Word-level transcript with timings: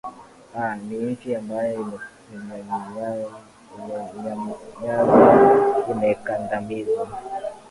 aa 0.57 0.75
ni 0.75 0.95
nchi 1.03 1.35
ambao 1.35 1.99
imenyanyazwa 2.33 3.39
imekandamizwa 5.91 7.07